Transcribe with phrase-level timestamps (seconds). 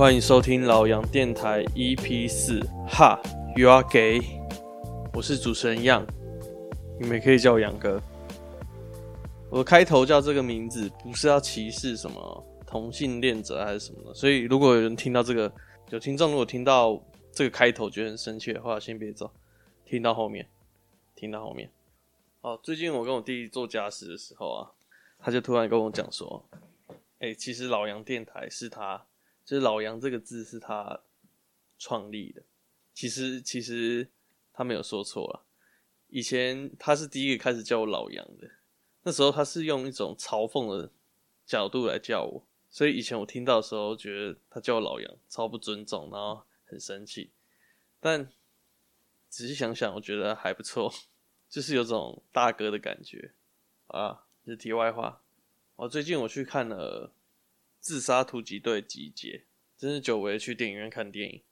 [0.00, 2.58] 欢迎收听老杨电台 EP 四。
[2.88, 3.20] 哈
[3.54, 4.22] ，You are gay？
[5.12, 6.06] 我是主持人杨，
[6.98, 8.00] 你们也可以叫我杨哥。
[9.50, 14.14] 我的开头叫这个名字，不是要歧视什么同性恋者还是什么的。
[14.14, 15.52] 所以如果有人听到这个，
[15.90, 16.98] 有听众如果听到
[17.30, 19.30] 这个开头觉得很生气的话，先别走，
[19.84, 20.48] 听到后面，
[21.14, 21.70] 听到后面。
[22.40, 24.72] 哦，最近我跟我弟弟做家事的时候啊，
[25.18, 26.42] 他就突然跟我讲说
[27.20, 29.04] ：“哎、欸，其实老杨电台是他。”
[29.50, 31.00] 就是“老杨”这个字是他
[31.76, 32.40] 创立的，
[32.94, 34.08] 其实其实
[34.52, 35.44] 他没有说错了。
[36.06, 38.48] 以前他是第一个开始叫我老杨的，
[39.02, 40.92] 那时候他是用一种嘲讽的
[41.44, 47.32] 角度来叫我，所以以前我听到的时候觉得他叫我老杨超不尊重，然后很生气。
[47.98, 48.30] 但
[49.28, 50.94] 仔细想想，我觉得还不错，
[51.50, 53.32] 就是有种大哥的感觉
[53.88, 54.26] 啊。
[54.44, 55.24] 这是题外话，
[55.74, 57.12] 我最近我去看了。
[57.80, 59.44] 自杀突击队集结，
[59.76, 61.42] 真是久违去电影院看电影，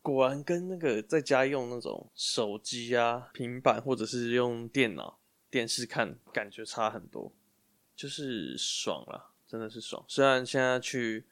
[0.00, 5.18] 果然跟那个在家用那种手机啊、平板或者是用电脑、
[5.50, 7.32] 电视看感觉差很多，
[7.96, 10.04] 就是爽啦，真的是爽。
[10.06, 11.26] 虽然现在去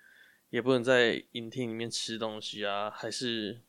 [0.50, 3.60] 也不能在影厅里面吃东西啊，还是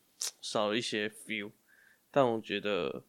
[0.41, 1.52] 少一些 feel，
[2.09, 3.03] 但我觉得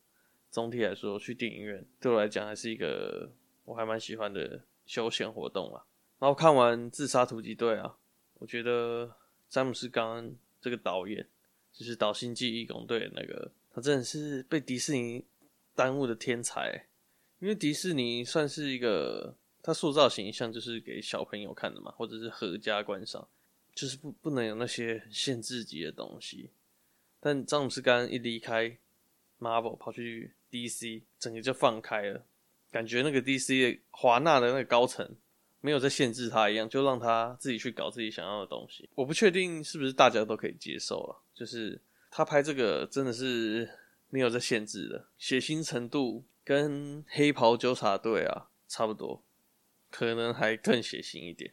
[0.50, 3.32] 总体来说去电影院对我来讲还是一个
[3.64, 5.84] 我还蛮喜欢的休闲活动啦。
[6.19, 7.97] 然后看完《自杀突击队》啊，
[8.34, 9.16] 我觉得
[9.48, 11.27] 詹姆斯·刚这个导演，
[11.72, 15.25] 就是导《星际异攻队》那个，他真的是被迪士尼
[15.75, 16.86] 耽误的天才。
[17.38, 23.28] 因为迪士尼算是一个，他塑造形象就是给小朋友看的嘛，或者是合家观赏，
[23.72, 26.50] 就是不不能有那些限制级的东西。
[27.20, 28.76] 但詹姆斯·刚一离开
[29.38, 32.25] Marvel 跑去 DC，整个就放开了，
[32.72, 35.14] 感觉那个 DC 华纳的那个高层。
[35.60, 38.88] 没有在限制他一样，就让他自己去搞自己想要的东西。
[38.94, 41.80] 我不确定是不是大家都可以接受了，就是
[42.10, 43.69] 他拍这个真的是
[44.08, 49.22] 没有在限制的，血腥程度跟黑袍纠察队啊差不多，
[49.91, 51.52] 可能还更血腥一点。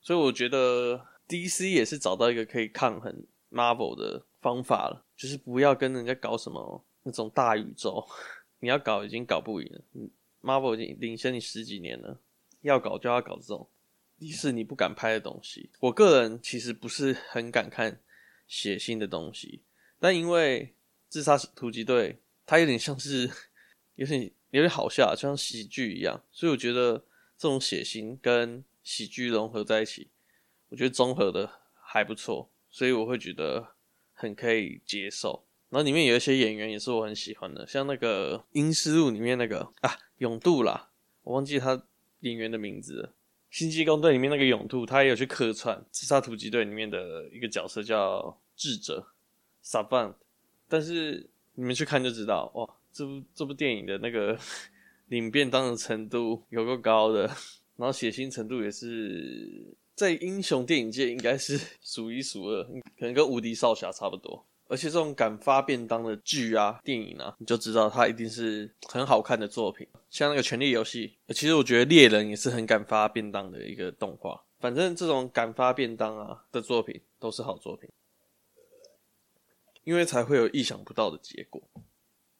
[0.00, 8.06] 所以我觉得 DC 也是找到一个可以抗衡 Marvel 的方法了，就是不要跟人家搞什么那种大宇宙，
[8.60, 9.80] 你要搞已经搞不赢了
[10.42, 12.18] ，Marvel 已经领先你十几年了。
[12.62, 13.68] 要搞就要搞这种
[14.18, 15.68] 迪士尼不敢拍的东西。
[15.80, 18.00] 我个人其实不是很敢看
[18.46, 19.60] 血腥的东西，
[19.98, 20.66] 但因为
[21.08, 22.12] 《自杀突击队》
[22.46, 23.28] 它有点像是
[23.96, 26.98] 有点有点好笑，就像喜剧一样，所以我觉得
[27.36, 30.08] 这种血腥跟喜剧融合在一起，
[30.68, 31.50] 我觉得综合的
[31.82, 33.74] 还不错，所以我会觉得
[34.12, 35.44] 很可以接受。
[35.70, 40.90] 然后里面有一些演员也是我很喜欢的，像那个《阴尸路》里面那个啊永度啦，
[41.22, 41.82] 我忘记他。
[42.22, 43.10] 演员的名字，
[43.56, 49.06] 《星际异攻队》里面那个勇度，他也有去客串《自杀突击队》里面的一个角色，叫智者
[49.62, 50.14] s a v a n。
[50.68, 54.38] 但是你们去看就知道，哇，这部这部电影的那个
[55.08, 57.26] 领便当的程度有够高的，
[57.76, 62.64] 然后血腥程度也是在英雄电影界应该是数一数二，
[62.98, 64.46] 可能跟无敌少侠差不多。
[64.72, 69.86] 而且这种敢发便当的剧啊、电影啊，你就知道它一定是很好看的作品。
[70.08, 74.42] 像那个《权力游戏》，其实我觉得猎人也是很敢发便当的一个动画。
[74.60, 77.90] 反正这种敢发便当啊的作品都是好作品，
[79.84, 81.60] 因为才会有意想不到的结果。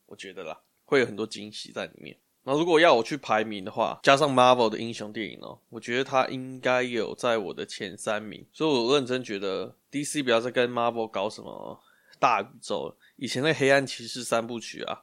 [0.06, 2.16] 我觉得啦，会有很多惊喜在里面。
[2.44, 8.46] 那如果要我去排名的话，加上 Marvel 的英雄电影哦，我觉得它应该有在我的前三名。
[8.54, 11.78] 所以我认真觉得 DC 不要再跟 Marvel 搞什么。
[12.22, 15.02] 大宇宙，以前那黑暗骑士三部曲啊，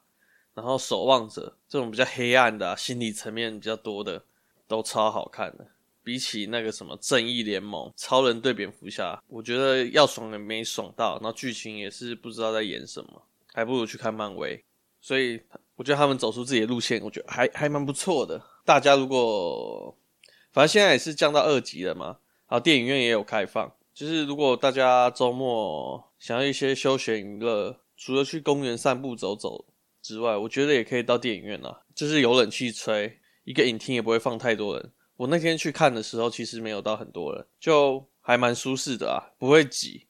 [0.53, 4.23] 然后守望者这种比较黑暗的、啊、心理层面比较多的，
[4.69, 5.67] 都超好看的。
[6.01, 13.21] 比起那个什么正义联盟、超人对蝙蝠侠，我觉得要爽的没爽到，然后剧情也是不知道在演什么，
[13.53, 14.63] 还不如去看漫威。
[15.01, 15.41] 所以
[15.75, 18.41] 我觉得他们走出自己的路线，我觉得还还蛮不错的。
[18.63, 19.93] 大家如果
[20.53, 22.05] 反正现在也是降到二级了嘛，
[22.47, 23.69] 然后电影院也有开放。
[23.93, 29.65] 就是如果大家周末想要一些休闲娱乐，除了去公园散步走走
[30.01, 31.81] 之外，我觉得也可以到电影院啊。
[31.95, 34.91] 就是有冷气吹，一个影厅也不会放太多人。
[35.15, 40.07] 我那天去看的时候，其实没有到很多人，就还蛮舒适的啊，不会挤，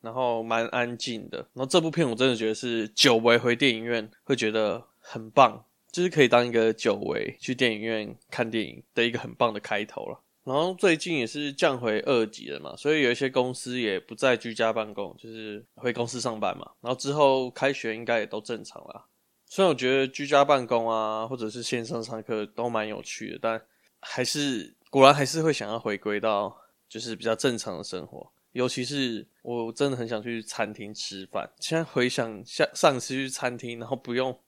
[0.00, 1.38] 然后蛮安静的。
[1.54, 10.20] 然后这部片我真的觉得是久违回电影院会觉得很棒，就是可以当一个久违去电影院看电影的一个很棒的开头了。
[10.44, 16.70] 然后最近也是降回二级了嘛，所以有一些公司也不再居家办公，就是回公司上班嘛。
[16.82, 19.06] 然后之后开学应该也都正常啦。
[19.46, 23.62] 虽然我觉得居家办公啊，或者是线上上课都蛮有趣的，但
[24.00, 26.54] 还是果然还是会想要回归到
[26.88, 28.30] 就是比较正常的生活。
[28.52, 31.50] 尤其是我真的很想去餐厅吃饭。
[31.58, 34.38] 现在回想下上次去餐厅，然后不用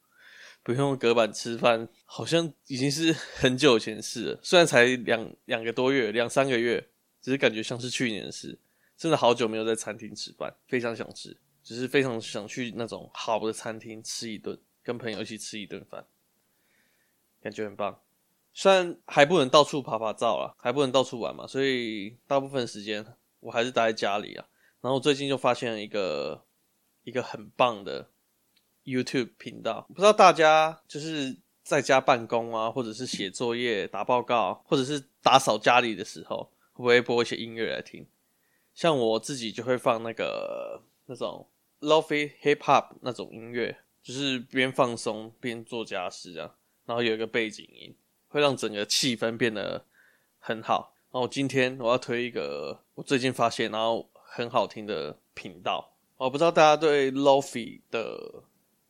[0.66, 4.40] 不用隔板吃饭，好像已经是很久以前事了。
[4.42, 6.84] 虽然才两两个多月，两三个月，
[7.22, 8.58] 只是感觉像是去年的事。
[8.96, 16.04] 真的好久没有在餐厅吃饭，非常想吃，只是非常想去那种好的餐厅吃一顿，跟朋友一起吃一顿饭，
[17.40, 18.00] 感觉很棒。
[18.52, 23.06] 虽然还不能到处趴趴走啦，还不能到处玩嘛，所以大部分时间
[23.38, 24.44] 我还是待在家里啊。
[24.80, 26.44] 然后最近就发现了一个
[27.04, 28.10] 一个很棒的
[28.86, 38.06] YouTube 频道，不知道大家就是在家办公啊，或者是写作业、打报告，或者是打扫家里的时候，会不会播一些音乐来听？
[38.72, 41.46] 像我自己就会放那个那种
[41.80, 46.54] Lo-fi Hip Hop 那种音乐，就是边放松边做家事这样，
[46.86, 47.94] 然后有一个背景音。
[48.28, 49.82] 会让整个气氛变得
[50.40, 50.92] 很好。
[51.10, 55.88] 然后今天我要推一个我最近发现然后很好听的频道。
[56.16, 58.42] 我不知道大家对 Lo-fi 的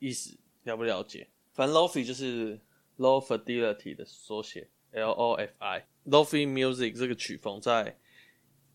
[0.06, 1.26] 意思了不了解？
[1.52, 2.60] 反正 Lo-fi 就是
[2.98, 5.86] Low Fidelity 的缩写，L-O-F-I。
[6.06, 7.98] Lo-fi Music 这个曲风在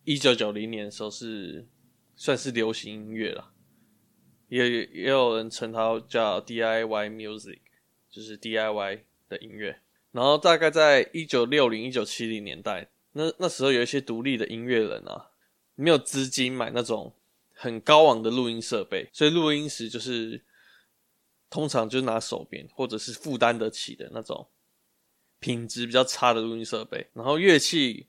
[0.04, 1.66] 一九九零年的时候是
[2.16, 3.54] 算是流行音乐了，
[4.50, 7.60] 也也有人称它叫 DIY Music，
[8.10, 9.80] 就是 DIY 的音乐。
[10.12, 15.30] 然后大概在一九六零、一九七零年代，那那时候有一些独立的音乐人啊，
[15.76, 17.14] 没有资金买那种
[17.54, 20.44] 很高昂的录音设备，所以录音时就是
[21.52, 24.48] 通常就拿手边或者是负担得起的那种
[25.40, 27.06] 品质比较差的录音设备。
[27.14, 28.08] 然后乐器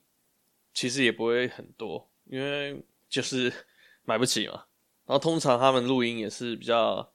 [0.73, 3.53] 其实也不会很多，因为就是
[4.03, 4.65] 买不起嘛。
[5.05, 7.07] 然后通常他们录音也是比较。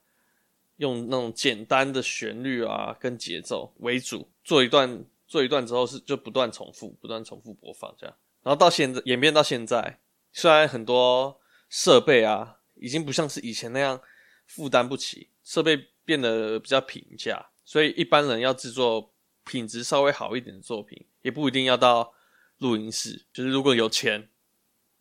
[0.78, 8.14] 用那种简单的旋律啊，跟节奏为主，做一段做一段之后是就不断重复，不断重复播放这样。
[8.44, 9.98] 然后到现在演变到现在，
[10.32, 14.00] 虽然很多设备啊已经不像是以前那样
[14.46, 19.12] 负担不起，设备变得比较平价，所以一般人要制作
[19.44, 22.14] 品质稍微好一点的作品，也不一定要到
[22.56, 23.26] 录音室。
[23.31, 24.31] 就是如果有钱，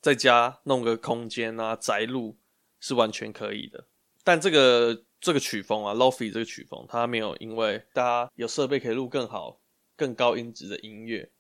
[0.01, 2.38] 在家弄个空间啊，宅录
[2.81, 3.88] 是完全可以的。
[4.25, 5.06] 但这个。
[5.19, 9.60] 这个曲风啊，Lo-fi 这个曲风，它没有因为大家有设备可以录更好、
[9.95, 11.31] 更高音质的音乐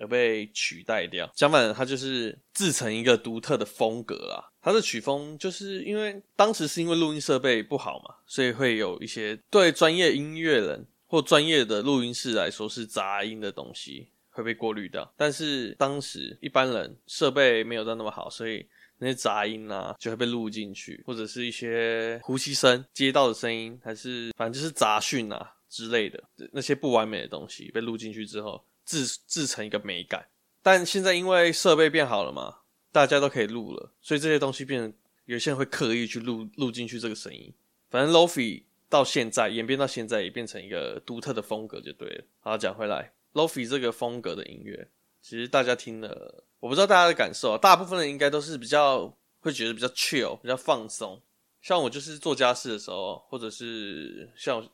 [0.00, 1.30] 而被取代掉。
[1.36, 4.42] 相反，它就是自成一个独特的风格啊。
[4.60, 15.14] 它的曲风就是因为当时是因为录音设备不好嘛，所以会有一些对专业音乐人或专业的录音室来说是杂音的东西会被过滤掉。
[15.16, 18.66] 但是当时一般人设备没有到那么好，所以。
[19.02, 26.22] 那些杂音啊，就会被录进去，或者是一些呼吸声、街道的声音，还是反正就是杂讯啊之类的，
[26.52, 30.28] 那些不完美的东西被录进去之后，制制成一个美感。
[30.62, 32.58] 但现在因为设备变好了嘛，
[32.92, 34.92] 大家都可以录了，所以这些东西变成
[35.24, 37.54] 有些人会刻意去录录进去这个声音。
[37.88, 42.24] 反正 Lo-fi 到现在演变到现在，也变成一个独特的风格就对了。
[42.40, 44.90] 好，讲回来，Lo-fi 这个风格的音乐，
[45.22, 46.44] 其实大家听了。
[46.58, 51.22] 我不知道大家的感受啊，大部分人应该都是比较会觉得比较 chill，比较放松。
[51.62, 54.68] 像我就是做家事的时候，或者是像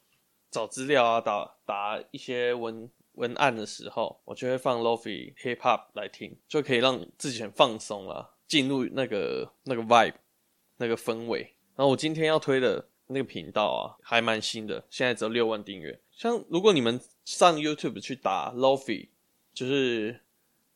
[0.56, 10.14] 找资料啊、打打一些文文案的时候，我就会放 Lo-fi hip hop 来听，就可以让自己很放松啦，进入那个那个 vibe
[10.78, 11.40] 那个氛围。
[11.76, 16.00] 然后我今天要推的那个频道啊，还蛮新的，现在只有六万订阅。
[16.10, 19.10] 像如果你们上 YouTube 去打 Lo-fi，
[19.52, 20.22] 就是。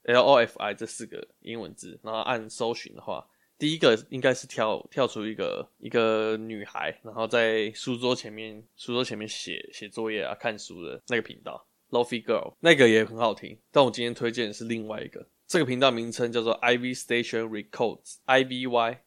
[0.05, 3.29] L-O-F-I 这四个英文字，然后按搜寻的话，
[3.61, 13.59] 第一个应该是跳跳出一个一个女孩，然后在书桌前面书桌前面写写作业啊、看书的那个频道，Lo-fi Girl 那个也很好听。
[13.71, 19.03] 但我今天推荐的是另外一个，这个频道名称叫做 Ivy Station Records，I V Y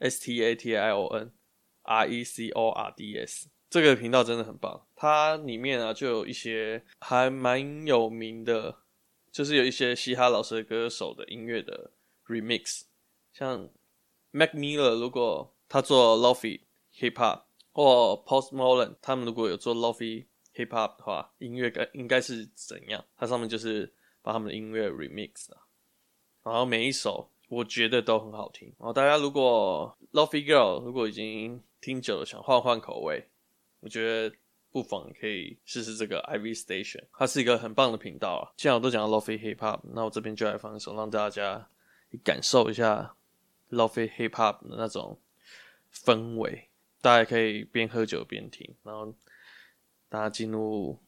[0.00, 1.32] S T A T I O N
[1.80, 3.48] R E C O R D S。
[3.70, 8.76] 这个频道真的很棒，它里面啊就有一些还蛮有名的。
[9.32, 11.90] 就是有一些嘻哈老师的歌手的音乐的
[12.26, 12.84] remix，
[13.34, 13.68] 像
[14.36, 16.60] Mac Miller 如果他做 Lo-fi
[16.94, 23.02] hip hop，或 Post Malone 他们如果有做 Lo-fi hip hop 的话，音乐该应该是怎样？
[23.16, 23.90] 它上面就是
[24.20, 25.64] 把他们的音乐 remix 啊，
[26.42, 28.68] 然后每一首我觉得都很好听。
[28.78, 33.28] 然后大家如果 Lo-fi Girl 如果已经听久了，想换换口味，
[33.80, 34.36] 我觉得。
[34.72, 38.52] 不妨可以试试这个 Ivy Station，它是一个很棒的频道啊。
[38.58, 41.66] 既然我都讲到 Lo-fi Hip Hop，那我这边就来放一首，让大家
[42.22, 43.16] 感受一下
[43.70, 45.18] lofi hip hop 的那种
[45.92, 46.68] 氛围，
[47.00, 49.14] 大家可以边喝酒边听，然后
[50.08, 50.98] 大家进入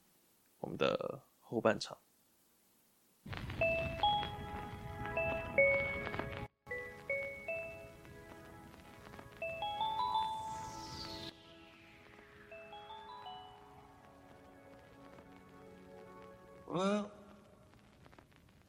[0.60, 1.98] 我们的后半场。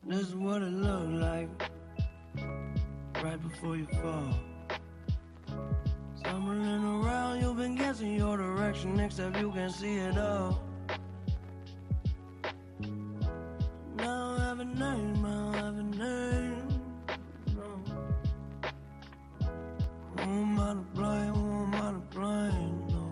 [0.09, 1.78] thiswanttolove like.
[3.39, 4.33] Right before you fall.
[6.15, 10.61] Stumbling around, you've been guessing your direction, except you can see it all.
[13.97, 16.81] Now I have a name, I have a name.
[20.17, 21.33] Who am I to blame?
[21.33, 22.87] Who am I to blame?
[22.89, 23.05] No.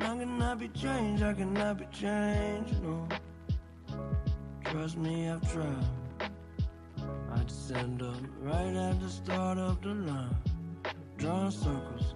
[0.00, 3.08] I cannot be changed, I cannot be changed, no.
[4.64, 6.09] Trust me, I've tried
[7.49, 10.35] I just end up right at the start of the line,
[11.17, 12.15] drawing circles.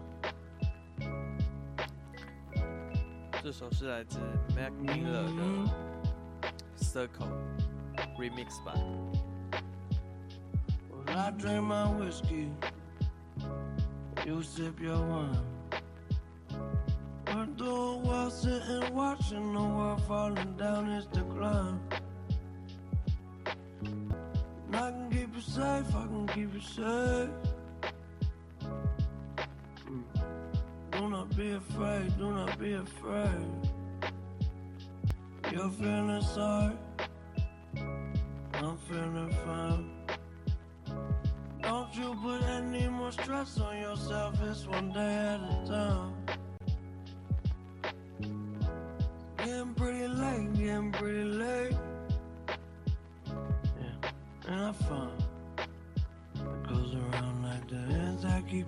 [3.41, 4.19] 这首是来自
[4.55, 5.71] Mac Miller 的
[6.77, 7.31] Circle
[8.17, 8.75] Remix 版。
[10.91, 12.49] Well, I drink my whiskey,
[14.25, 15.39] you sip your wine.
[17.27, 21.79] We're the world sitting watching the world falling down its decline.
[25.34, 27.30] Keep you safe, I can keep you safe.
[29.86, 30.04] Mm.
[30.92, 33.46] Do not be afraid, do not be afraid.
[35.52, 36.74] You're feeling sorry,
[38.54, 39.90] I'm feeling fine.
[41.62, 46.23] Don't you put any more stress on yourself, it's one day at a time.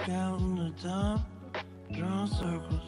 [0.07, 1.21] Counting the time,
[1.91, 2.86] drawing circles.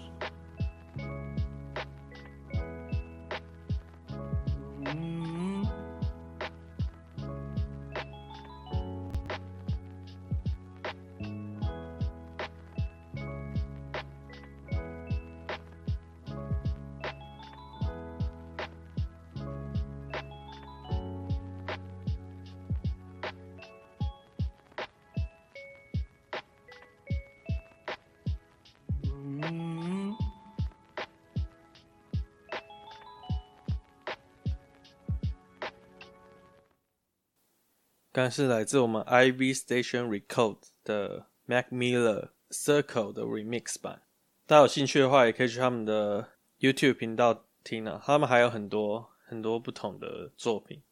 [38.18, 44.02] 刚是来自我们 Ivy Station Record 的 Mac Miller Circle 的 Remix 版。
[44.44, 48.02] 大家有兴趣的话，也可以去他们的 YouTube 频道听啊。
[48.04, 50.82] 他们还有很多很多不同的作品，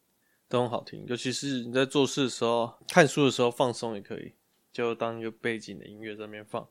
[0.47, 1.05] 都很好听。
[1.05, 4.35] 尤其是你在做事的时候、看书的时候放松也可以，
[4.71, 6.65] 就当一个背景的音乐在那边放。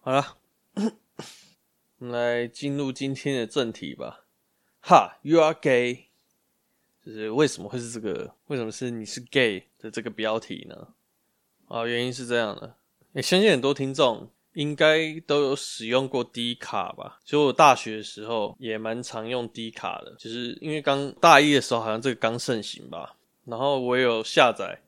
[0.00, 0.36] 好了，
[1.96, 4.26] 我们来进入今天的正题吧。
[4.82, 6.10] 哈，You are gay。
[7.04, 8.32] 就是为什么会是这个？
[8.46, 10.88] 为什么是你是 gay 的这个标题呢？
[11.68, 12.76] 啊，原因是这样的。
[13.12, 17.18] 也，相信很多听众应该都有使用过 D 卡吧？
[17.24, 23.16] 其实我大学的时候也蛮常用 D 卡的，就是因为刚大一的时候好像这个刚盛行吧。
[23.44, 24.80] 然后我有下载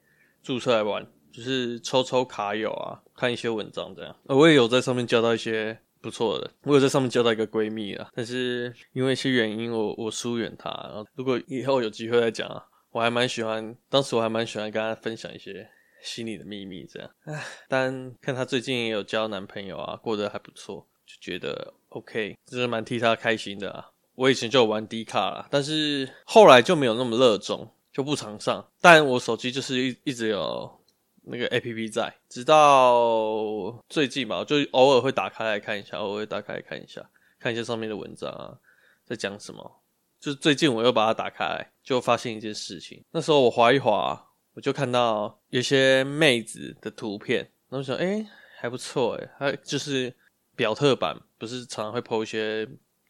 [0.43, 4.17] 注册来玩，就是抽抽卡友啊，看一些文章这样。
[4.25, 5.81] 我也有在上面交到一些。
[6.05, 10.69] 不错的，我有在上面交到一个闺蜜啊，但是因为一些原因我，我疏远她。
[10.69, 15.67] 然后如果以后有机会再讲啊，我还蛮喜欢，当时我还蛮喜欢跟她分享一些
[16.03, 17.11] 心里的秘密这样。
[17.25, 23.89] 唉，但看她最近也有交男朋友啊，过得还不错，就觉得 OK，就是蛮替她开心的啊。
[24.15, 28.63] 我以前就玩 D 卡啦，但是后来就没有那么热衷，就不常上。
[28.83, 30.84] 但我手机就是一一直有。
[31.27, 38.59] 那个 A P P 在，直到最近吧，就偶尔会打开来看一下，偶尔打开来看一下，看一下上面的文章啊，
[39.05, 39.81] 在讲什么。
[40.21, 43.05] 就是最近我又把它打开来，就发现一件事情。
[43.11, 48.27] 那时候我滑一滑，我就看到有些妹子的图片，然后想，哎，
[48.59, 50.15] 还不错诶，还就是
[50.57, 52.67] 表特版，不是常常会 po 一些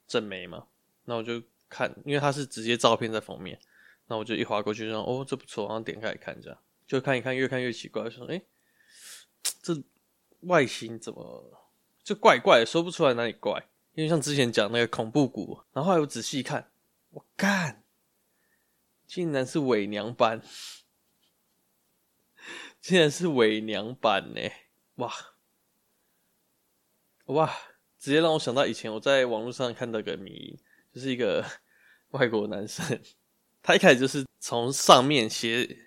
[0.08, 0.66] 正妹嘛？
[1.04, 3.56] 那我就看，因为它是直接照片在封面，
[4.08, 6.58] 那我就一滑过去，说，哦，这不错，然后点开来看一下。
[6.86, 8.42] 就看一看，越看越奇怪，说：“哎、
[9.62, 9.82] 这
[10.40, 11.66] 外形怎么
[12.02, 12.66] 就怪怪的？
[12.66, 13.68] 说不出来哪里怪。
[13.94, 16.70] 因为像之前讲那个恐怖谷，然后我仔细看，
[17.10, 17.84] 我干，
[19.06, 20.42] 竟然是伪娘版，
[22.80, 24.40] 竟然是伪娘版呢！
[24.96, 25.14] 哇
[27.26, 27.56] 哇，
[27.98, 30.58] 直接让我想到以前我在网络上看到个迷，
[30.92, 31.46] 就是一个
[32.10, 33.00] 外国男生，
[33.62, 35.83] 他一开始就是从上面斜。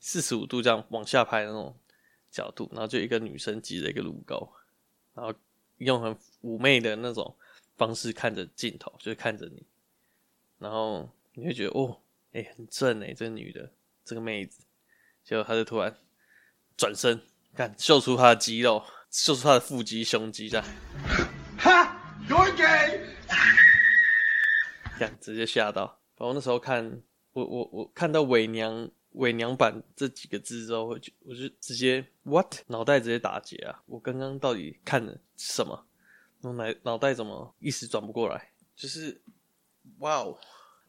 [0.00, 1.78] 四十五度这样往下拍的那种
[2.30, 4.50] 角度，然后就一个女生挤着一个乳沟，
[5.14, 5.32] 然后
[5.76, 7.36] 用很妩媚的那种
[7.76, 9.62] 方式看着镜头，就是看着你，
[10.58, 12.00] 然后你会觉得哦，
[12.32, 13.70] 哎、欸，很正哎，这个女的，
[14.04, 14.62] 这个妹子，
[15.22, 15.96] 结果她就突然
[16.76, 17.20] 转身，
[17.54, 20.66] 看秀出她的肌肉，秀出她的腹肌、胸肌这样，
[21.58, 23.06] 哈，You're gay。
[24.98, 25.98] 干直接吓到。
[26.16, 27.00] 然后那时候看
[27.32, 33.82] 我我我看到伪娘伪娘版这几个字之后，我就我就直接 what 脑袋直接打结啊！
[33.86, 35.86] 我刚刚到底看了什么？
[36.42, 38.52] 我脑脑袋怎么一时转不过来？
[38.74, 39.20] 就是
[39.98, 40.38] 哇哦！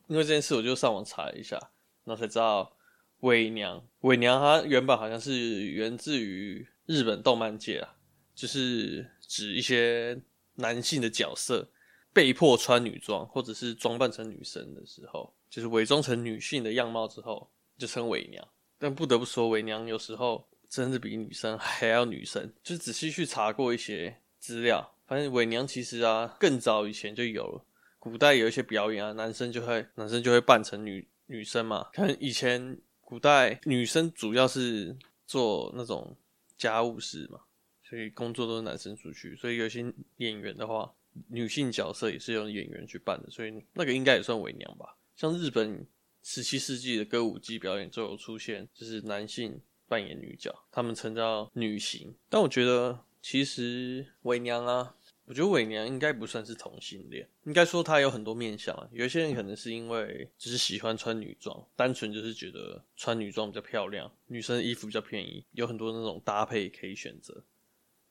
[0.08, 1.58] 因为这件事，我就上网查了一下，
[2.04, 2.76] 然后才知道
[3.22, 7.96] 伪娘伪娘它原本好像是源自于日本动漫界啊，
[8.36, 10.22] 就是指一些
[10.56, 11.70] 男性的角色。
[12.14, 17.50] 被迫穿女装，或者是装扮成女生的时候，就是伪装成女性的样貌之后，
[17.82, 18.48] 就称伪娘。
[18.78, 22.54] 但不得不说，伪娘有时候真的比女生还要女生。
[22.62, 27.66] 就仔细去查过一些资料，发现伪娘其实啊，更早以前就有了。
[27.98, 31.90] 古代有一些表演啊，男生就会男生就会扮成女女生嘛。
[31.94, 34.96] 可能以前古代女生主要是
[35.26, 36.16] 做那种
[36.58, 37.40] 家务事嘛，
[37.84, 39.36] 所以工作都是男生出去。
[39.36, 40.94] 所以有些演员的话。
[41.28, 44.96] 女性角色也是用演员去扮的，所以那个应该也算伪娘吧。
[45.18, 45.86] 像日本
[46.24, 52.16] 十七世纪的歌舞伎表演就有出现，就是男性扮演女角，他们称叫女行。
[52.30, 58.88] 但我觉得其实伪娘啊，我觉得伪娘应该不算是同性恋，应该说她有很多面向啊。
[58.92, 67.44] 有一些人可能是因为只是喜欢穿女装，单纯就是觉得穿女装比较漂亮，女生的衣服比较便宜，有很多那种搭配可以选择，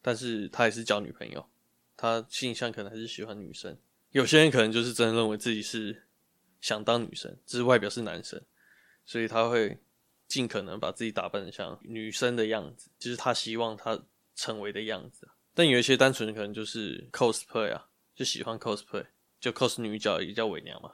[0.02, 1.47] 但是他也是交女朋友。
[1.97, 3.76] 他性向可能还是喜欢女生，
[4.12, 6.05] 有些人可能就是真的认为自己是
[6.61, 8.40] 想当女生，只是外表是男生，
[9.05, 9.79] 所以他会
[10.26, 13.99] 尽可能把自己打扮的像女生的样子，就是他希望他
[14.34, 15.28] 成为的样子。
[15.54, 19.04] 但有一些单纯的可能就是 cosplay 啊，就喜欢 cosplay，
[19.41, 20.93] 就 cos 女角也叫伪娘嘛。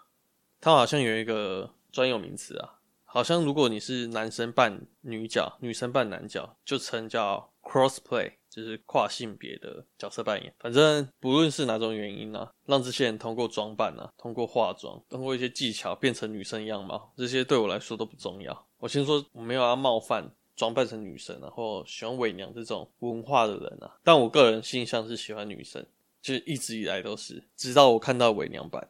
[0.61, 8.33] 他好像有一个专有名词啊，好像如果你是男生扮女角，女生扮男角，就称叫 crossplay。
[8.57, 18.67] 就是跨性别的角色扮演，反正不论是哪种原因啊，让这些人通过装扮啊，通过化妆，通过一些技巧变成女生样貌，这些对我来说都不重要。
[18.79, 25.85] 我先说我没有要冒犯装扮成女生啊，或喜欢伪娘这种文化的人啊，但我个人性向是喜欢女生，
[26.23, 28.89] 就一直以来都是，直到我看到伪娘版，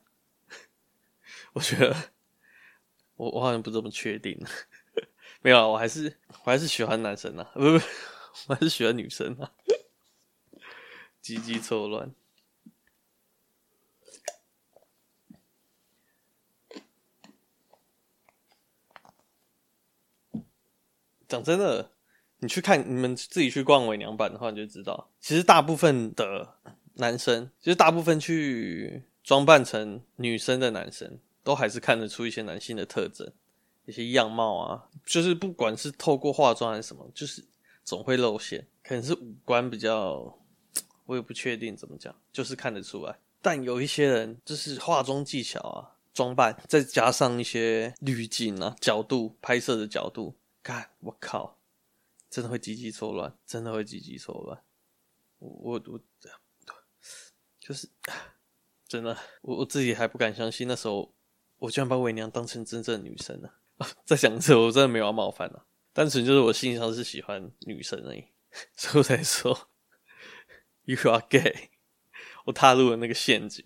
[1.54, 1.92] 我觉得
[3.16, 4.40] 我我好像不这么确定，
[5.42, 7.84] 没有啊，我还是我还是喜欢男生啊，不不。
[8.48, 9.52] 我还是喜欢女生啊，
[11.20, 12.14] 鸡鸡错乱。
[21.26, 21.90] 讲真的，
[22.38, 26.58] 你去看你们自己去逛伪娘版的话，你就知道，其实大部分的
[26.94, 33.32] 男生，就是大部分去装扮成女生的男生，都还是看得出一些男性的特征，
[33.86, 37.44] 一些样貌啊，就是不管是透过化妆还是什么，就是。
[37.86, 40.36] 总会露馅，可能是五官比较，
[41.06, 43.20] 我也不确定怎么讲，就是看得出来。
[43.40, 51.58] 但有一些人就是化妆技巧啊、装扮，再加上一些滤镜啊、角度拍摄的角度，看我靠，
[52.28, 54.60] 真的会极其错乱，真的会极其错乱。
[55.38, 56.00] 我我我，
[57.60, 57.88] 就是
[58.88, 61.14] 真的，我我自己还不敢相信，那时候
[61.58, 63.54] 我居然把伪娘当成真正的女生了。
[64.04, 65.66] 再讲一次，我真的没有要冒犯了。
[65.96, 68.22] 单纯就是我性上是喜欢女生而已，
[68.76, 69.70] 所以我才说
[70.84, 71.70] You are gay。
[72.44, 73.64] 我踏入了那个陷阱。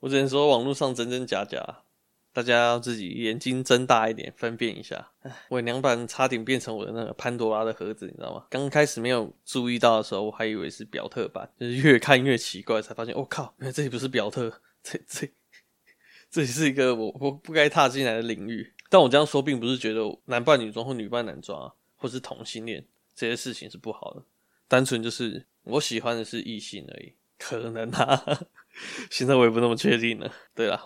[0.00, 1.82] 我只能说网络上真真假假，
[2.32, 5.10] 大家要自己眼睛睁大一点，分辨一下。
[5.50, 8.46] 伪娘版差点变成我的那个潘多拉的盒子，你知道吗？
[8.48, 15.30] 刚开始没有注意到的时候，我还以为是表特版，就是越看越奇怪，才发现我、靠，原来这里不是表特，这这
[16.32, 18.72] 这里是一个我我不该踏进来的领域。
[18.88, 24.22] 但我这样说，并不是觉得男扮女装或女扮男装啊，或是同性恋这些事情是不好的，
[24.66, 27.12] 单纯就是我喜欢的是异性而已。
[27.38, 28.20] 可能啊，
[29.10, 30.32] 现在我也不那么确定了。
[30.56, 30.84] 对啦，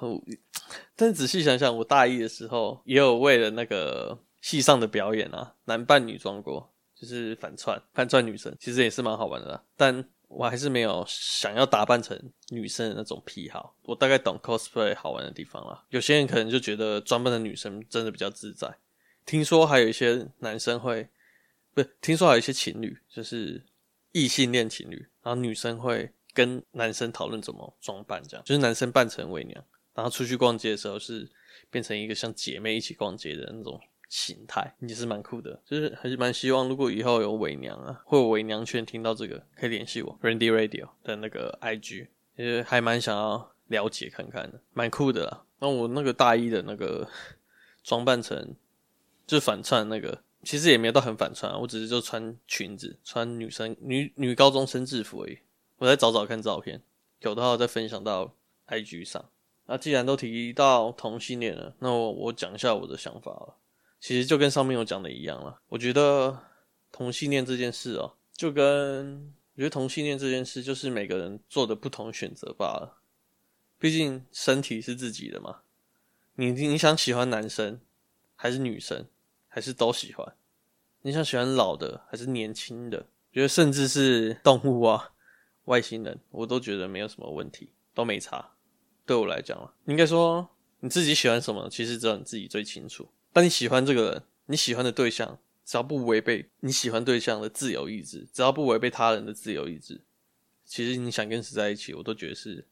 [0.94, 9.64] 但仔细想想，我大一的时候也有为了那个戏上的表演啊，男扮女装过，就是反串反串女生，其实也是蛮好玩的啦。
[9.78, 12.18] 但我还是没有想要打扮成
[12.48, 13.76] 女生的那种癖好。
[13.82, 15.84] 我大概懂 cosplay 好玩的地方啦。
[15.90, 18.74] 有些人可能就觉得装扮的女生真的比较自在。
[19.26, 21.08] 听说还有一些男生会，
[21.74, 23.62] 不是，听说还有一些情侣，就是
[24.12, 29.64] 异性恋情侣，然后女生会跟男生讨论怎么装扮，这样就是男生扮成伪娘，
[29.94, 31.30] 然后出去逛街的时候是
[31.70, 33.80] 变成一个像姐妹一起逛街的那种。
[34.14, 45.42] 形态也是蛮酷的，就是还是蛮希望，如果以后有伪娘啊，或有伪娘圈听到这个，可以联系我 Randy Radio 的那个 IG，其实还蛮想要了解看看的，蛮酷的啦。
[45.60, 47.08] 那我那个大一的那个
[47.82, 48.54] 装扮成
[49.26, 55.38] 就反串那个，其实也没有到很反串，我只是就穿裙子，穿女生女女高中生制服而已。
[55.78, 56.82] 我再找找看照片，
[57.20, 58.34] 有的话再分享到
[58.68, 59.24] IG 上。
[59.64, 63.56] 那既然都提到同性恋了，那我我讲一下我的想法了。
[64.02, 65.62] 其实就跟上面我讲的一样了。
[65.68, 66.36] 我觉得
[66.90, 72.98] 同性恋这件事哦，就跟我觉得同性恋这件事就是每个人做的不同选择罢了。
[73.78, 75.60] 毕竟身体是自己的嘛，
[76.34, 77.80] 你你想喜欢男生
[78.34, 79.06] 还是女生，
[79.46, 80.34] 还是都喜欢？
[81.02, 83.06] 你想喜欢老的还是年轻的？
[83.32, 85.12] 觉得甚至是动物啊、
[85.66, 88.50] 外星人，我都觉得没有什么问题，都没差。
[89.06, 90.48] 对我来讲了，应该说
[90.80, 93.08] 你自己喜欢什么，其实只有你自己最清楚。
[93.32, 100.02] 当你喜欢这个人，你喜欢的对象，只要不违背你喜欢对象的自由意志，只要不违背他人的自由意志，
[100.64, 102.66] 其实你想跟谁在一起，我都觉得是。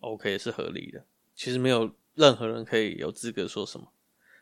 [0.00, 1.04] OK 是合理的，
[1.36, 3.86] 其实没有任何人可以有资格说什么，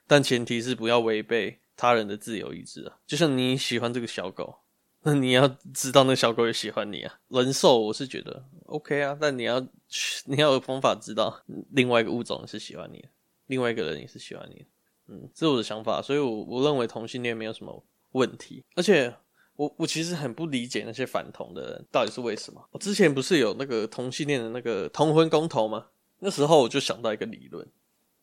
[0.07, 2.97] 但前提是不要违背他人的自由意志啊。
[3.09, 4.57] 就像你喜欢这个小狗，
[5.03, 7.19] 那你要知道那小狗也喜欢你啊。
[7.27, 9.59] 人兽我是觉得 OK 啊，但你要
[10.27, 13.05] 你要有方法知道另外一个物种是喜欢你，
[13.49, 14.65] 另外一个人也是喜欢你。
[15.09, 19.15] 嗯，这是我的想法，所以我我认为同性恋没有什么问题，而且。
[19.59, 22.65] 我我其实很不理解那些反同的人到底是为什么。
[22.71, 25.85] 我之前不是有那个同性恋的那个同婚公投吗？
[26.21, 27.67] 那时候我就想到一个理论。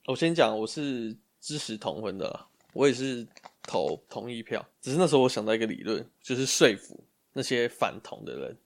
[0.05, 3.27] 我先讲，我是支持同婚的，我也是
[3.63, 4.65] 投同意票。
[4.79, 8.57] 只是那时候我想到一个理论，就是说服那些反同的人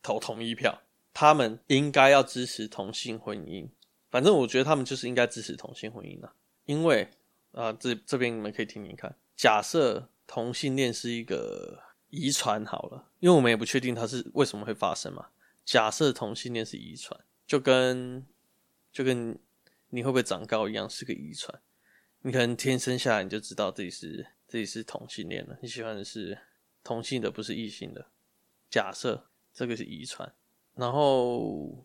[0.00, 0.80] 投同意票，
[1.12, 3.66] 他们应该要支持同性婚姻。
[4.12, 6.32] 反正我觉得他们就是应该支持同性婚姻啊，
[6.66, 7.08] 因为
[7.52, 9.16] 啊，这这边你们可以听听看。
[9.36, 11.80] 假设同性恋是一个。
[12.14, 15.28] 遗传好了，因为我们也不确定它是为什么会发生嘛。
[15.64, 18.22] 假设同性恋是遗传，就跟
[18.92, 19.34] 就跟
[19.88, 21.62] 你会不会长高一样，是个遗传。
[22.20, 26.38] 你可能天生下来你就知道自己是自己是同性恋了，你喜欢的是
[26.84, 28.10] 同性的，不是异性的。
[28.68, 30.30] 假设这个是遗传，
[30.74, 31.82] 然后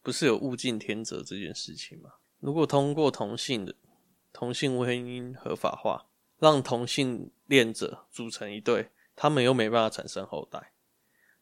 [0.00, 2.12] 不是有物竞天择这件事情吗？
[2.38, 3.74] 如果通过同性的
[4.36, 6.04] 同性婚姻合法化，
[6.38, 8.90] 让同性恋者组成一对。
[9.14, 10.72] 他们又没办法产生后代，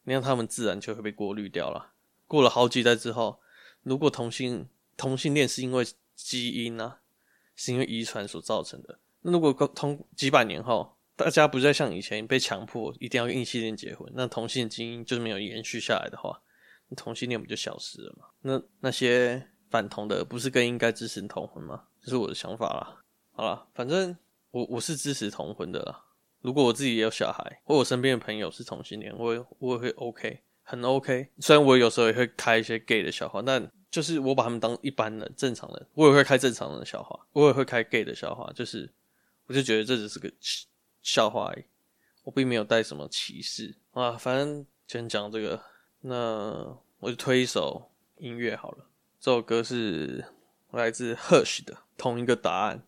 [0.04, 1.90] 那样他们自然就会被过滤掉了。
[2.28, 3.40] 过了好几代之后，
[3.82, 7.00] 如果同性同性恋是因为基因啊，
[7.56, 16.40] 是因为遗传所造成的，那如果同几百年后，大家不再像以前被强迫一定要异性恋结婚，那同性基因就是没有延续下来的话，
[16.86, 18.26] 那同性恋不就消失了吗？
[18.42, 21.82] 那那些反同的不是更应该支持同婚吗？
[22.00, 23.02] 这是我的想法啦。
[23.32, 24.16] 好了，反正
[24.52, 26.00] 我我是支持同婚的啦。
[26.42, 31.28] 如果我自己也有小孩，或我身边的朋友是同性恋，我也我也会 OK，很 OK。
[31.40, 38.48] 虽然我有时候也会开一些 gay 的笑话，但就是我把他们当一般人、正常人，我也会开正常人的笑话，我也会开 gay 的笑话。
[38.54, 38.88] 就是
[39.48, 40.32] 我就觉得这只是个
[41.02, 41.64] 笑话而已，
[42.22, 44.12] 我并没有带什么歧视啊。
[44.12, 45.60] 反正先讲这个，
[46.02, 48.86] 那我就推一首音乐好了。
[49.24, 50.26] 这首歌是
[50.70, 52.80] 来自 Hush 的《同一个答案》。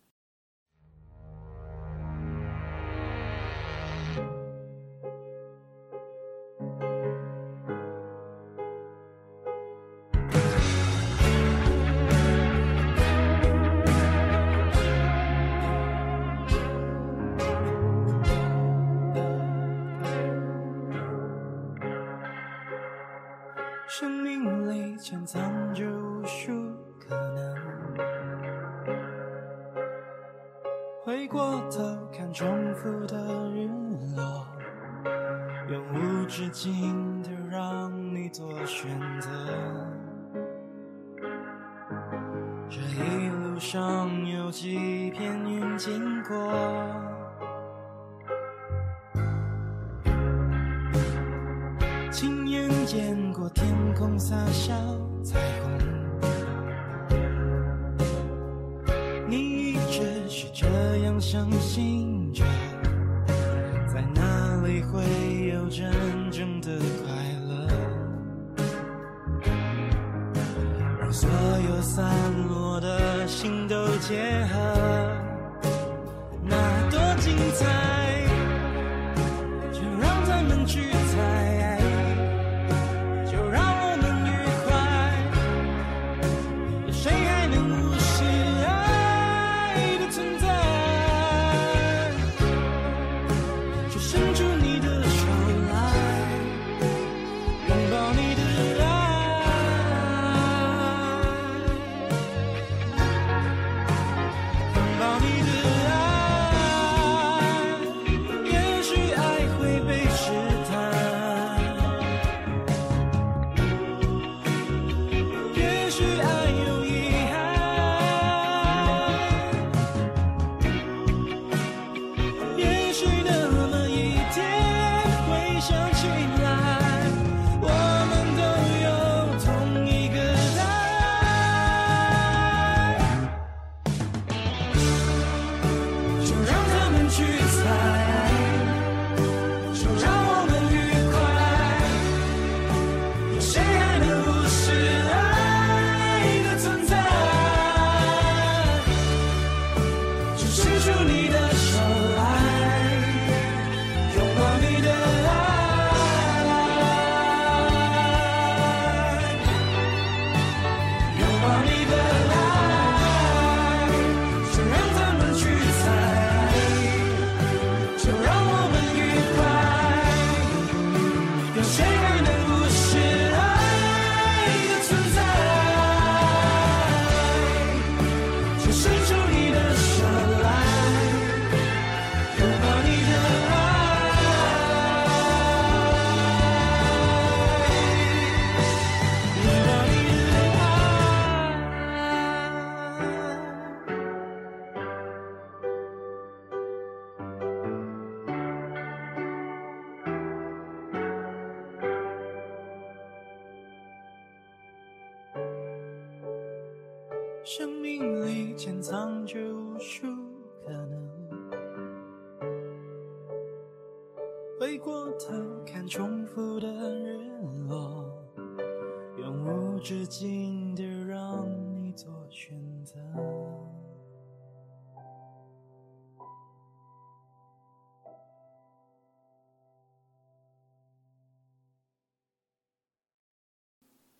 [23.88, 25.40] 生命里潜藏
[25.72, 26.52] 着无数
[26.98, 27.56] 可能，
[31.04, 33.16] 回过头看重复的
[33.54, 33.68] 日
[34.16, 34.48] 落，
[35.68, 39.30] 永无止境的让你做选择。
[42.68, 47.15] 这一路上有几片云经过。
[54.28, 54.74] 撒下
[55.22, 55.70] 彩虹，
[59.28, 60.66] 你一直是这
[61.04, 61.95] 样相信。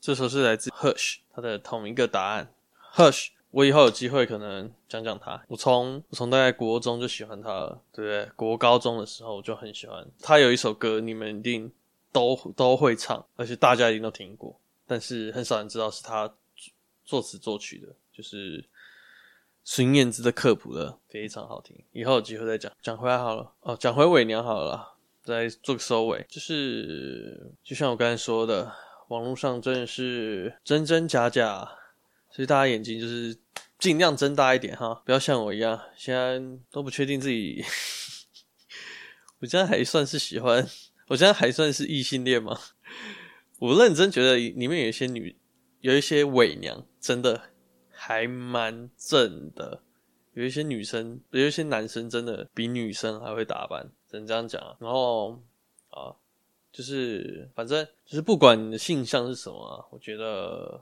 [0.06, 2.54] 这首是来自 Hush 他的同一个答案。
[2.94, 5.42] Hush，我以后有机会可能讲讲他。
[5.48, 8.30] 我从我从大概国中就喜欢他了，对不对？
[8.36, 10.38] 国高中的时候我就很喜欢他。
[10.38, 11.72] 有一首歌，你们一定
[12.12, 16.32] 都都会唱，而且大家一定都听过，但是很少人知道是他
[17.04, 18.64] 作词作曲的，就是
[19.64, 21.76] 孙燕姿的《刻谱》的，非常好听。
[21.90, 22.70] 以后有机会再讲。
[22.80, 26.24] 讲回来好了，哦，讲回伪娘好了，再做个收尾。
[26.28, 28.72] 就是就像我刚才说的。
[29.08, 31.68] 网络上真的是真真假假，
[32.30, 33.38] 所以大家眼睛就是
[33.78, 37.64] 尽量睁大一点哈，不要像我一样，现在都不确定自己。
[39.38, 40.66] 我现在还算是喜欢，
[41.06, 42.58] 我现在还算是异性恋吗？
[43.60, 45.36] 我认真觉得里面有一些女，
[45.80, 47.50] 有一些伪娘，真的
[47.90, 49.82] 还蛮正的。
[50.32, 54.76] 有一些女生，有一些男生，真的比女生还会打扮，只能这样讲。
[54.80, 55.40] 然后
[55.90, 56.16] 啊。
[56.76, 60.78] 就是，反正就是，不管你的性向是什么啊，我觉得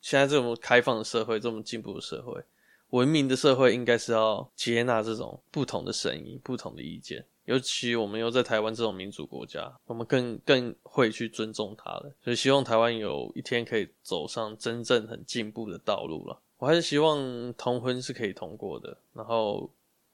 [0.00, 2.42] 现在这么开放的社会，这么进步的社会，
[2.88, 7.24] 文明的社会，应该是要接纳这种不同的声音、不同的意见。
[7.44, 12.12] 尤其我们又在台湾这种民主国家，我们更更会去尊重他了。
[12.20, 16.42] 所以希望台湾有一天可以走上真正很进步的道路了。
[16.56, 19.70] 我还是希望同婚是可以通过的，然后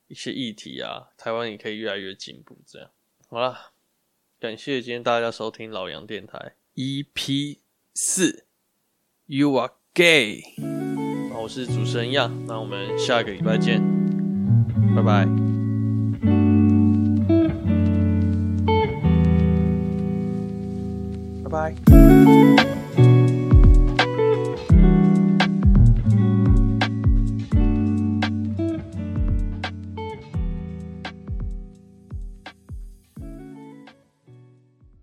[0.09, 2.59] 一些议题啊，台湾也可以越来越进步。
[2.67, 2.91] 这样，
[3.31, 3.73] 好了。
[4.40, 7.59] 感谢今天大家收听老杨电台 EP
[7.94, 8.47] 四
[9.27, 10.42] ，You are gay。
[11.40, 13.81] 我是主持人样，那我们下个礼拜见，
[14.94, 15.63] 拜拜。